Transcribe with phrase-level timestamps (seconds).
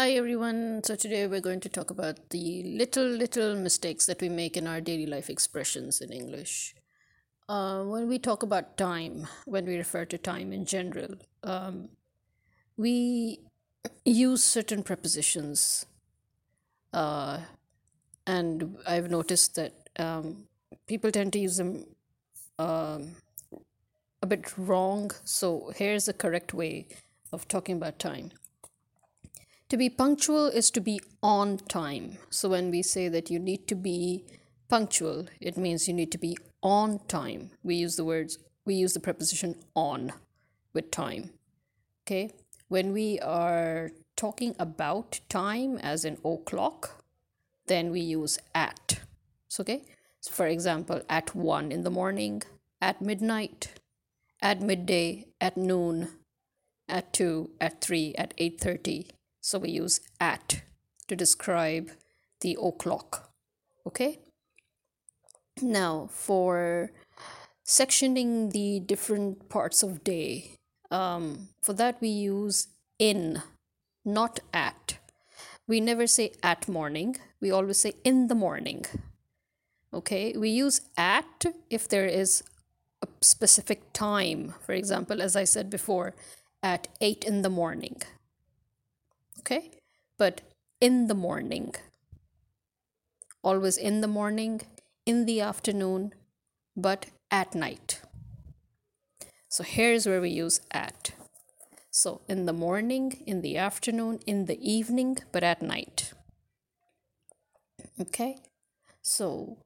[0.00, 0.82] Hi everyone.
[0.82, 4.66] So today we're going to talk about the little little mistakes that we make in
[4.66, 6.74] our daily life expressions in English.
[7.50, 11.90] Uh, when we talk about time, when we refer to time in general, um,
[12.78, 13.40] we
[14.06, 15.84] use certain prepositions,
[16.94, 17.40] uh,
[18.26, 20.46] and I've noticed that um,
[20.86, 21.84] people tend to use them
[22.58, 23.16] um,
[24.22, 25.10] a bit wrong.
[25.24, 26.86] So here's the correct way
[27.34, 28.30] of talking about time.
[29.70, 32.18] To be punctual is to be on time.
[32.28, 34.24] So when we say that you need to be
[34.68, 37.52] punctual, it means you need to be on time.
[37.62, 40.12] We use the words, we use the preposition on
[40.74, 41.30] with time.
[42.02, 42.32] Okay?
[42.66, 47.04] When we are talking about time, as in o'clock,
[47.66, 48.98] then we use at.
[49.46, 49.84] So, okay?
[50.20, 52.42] So for example, at 1 in the morning,
[52.82, 53.68] at midnight,
[54.42, 56.08] at midday, at noon,
[56.88, 59.10] at 2, at 3, at 8:30.
[59.40, 60.62] So we use at
[61.08, 61.90] to describe
[62.40, 63.30] the o'clock.
[63.86, 64.18] Okay?
[65.62, 66.90] Now, for
[67.66, 70.52] sectioning the different parts of day,
[70.90, 73.42] um, for that we use in,
[74.04, 74.98] not at.
[75.66, 78.84] We never say at morning, we always say in the morning.
[79.92, 82.42] Okay, we use at if there is
[83.02, 84.54] a specific time.
[84.60, 86.14] For example, as I said before,
[86.62, 88.02] at 8 in the morning.
[89.38, 89.70] Okay,
[90.18, 90.42] but
[90.80, 91.74] in the morning,
[93.42, 94.60] always in the morning,
[95.06, 96.12] in the afternoon,
[96.76, 98.00] but at night.
[99.48, 101.12] So here's where we use at.
[101.90, 106.12] So in the morning, in the afternoon, in the evening, but at night.
[108.00, 108.38] Okay,
[109.02, 109.58] so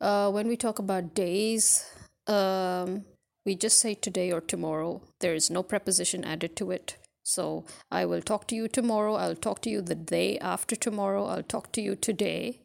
[0.00, 1.88] uh, when we talk about days,
[2.26, 3.04] um,
[3.44, 5.02] we just say today or tomorrow.
[5.20, 6.96] There is no preposition added to it.
[7.24, 9.14] So I will talk to you tomorrow.
[9.14, 11.24] I'll talk to you the day after tomorrow.
[11.24, 12.60] I'll talk to you today.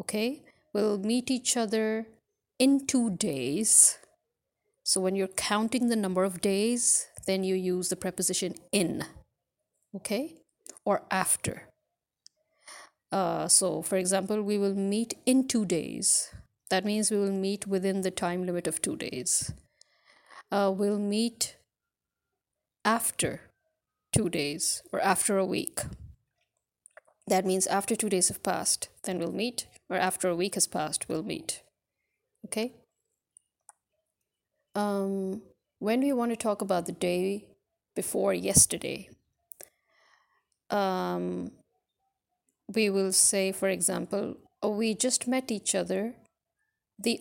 [0.00, 0.42] Okay?
[0.74, 2.06] We'll meet each other
[2.58, 3.98] in two days.
[4.84, 9.04] So when you're counting the number of days, then you use the preposition in.
[9.94, 10.34] Okay?
[10.84, 11.70] Or after.
[13.10, 16.34] Uh, so, for example, we will meet in two days.
[16.68, 19.54] That means we will meet within the time limit of two days.
[20.52, 21.56] Uh, we'll meet
[22.84, 23.40] after
[24.16, 25.80] two days or after a week.
[27.28, 30.66] That means after two days have passed, then we'll meet, or after a week has
[30.66, 31.62] passed, we'll meet.
[32.46, 32.72] Okay?
[34.74, 35.42] Um,
[35.80, 37.46] when we want to talk about the day
[37.94, 39.10] before yesterday,
[40.70, 41.50] um,
[42.72, 46.14] we will say, for example, oh, we just met each other
[46.98, 47.20] the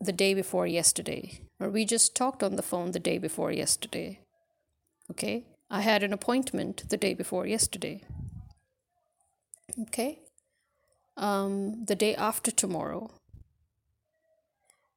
[0.00, 4.20] the day before yesterday, or we just talked on the phone the day before yesterday.
[5.10, 5.44] Okay?
[5.70, 8.02] I had an appointment the day before yesterday.
[9.82, 10.20] Okay.
[11.16, 13.10] Um, the day after tomorrow.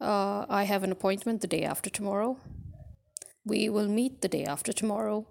[0.00, 2.38] Uh, I have an appointment the day after tomorrow.
[3.44, 5.26] We will meet the day after tomorrow.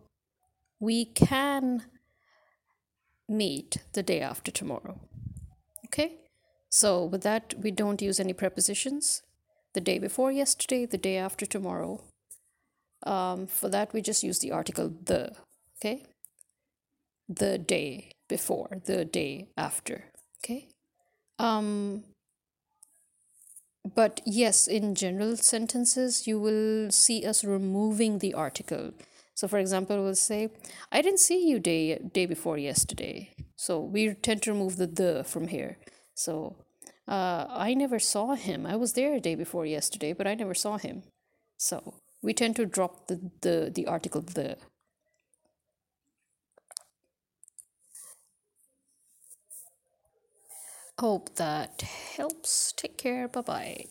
[0.79, 1.83] We can
[3.27, 5.01] meet the day after tomorrow.
[5.85, 6.19] Okay?
[6.69, 9.21] So, with that, we don't use any prepositions.
[9.73, 12.01] The day before yesterday, the day after tomorrow,
[13.05, 15.31] um, for that, we just use the article the,
[15.79, 16.03] okay?
[17.27, 20.05] The day before, the day after,
[20.43, 20.69] okay?
[21.39, 22.03] Um,
[23.93, 28.91] but yes, in general sentences, you will see us removing the article.
[29.35, 30.49] So, for example, we'll say,
[30.91, 33.31] I didn't see you day, day before yesterday.
[33.57, 35.77] So, we tend to remove the the from here.
[36.15, 36.55] So,
[37.07, 38.65] uh, I never saw him.
[38.65, 41.03] I was there a day before yesterday, but I never saw him.
[41.57, 44.57] So, we tend to drop the, the, the article the.
[50.99, 51.81] Hope that
[52.17, 52.73] helps.
[52.75, 53.27] Take care.
[53.27, 53.85] Bye bye.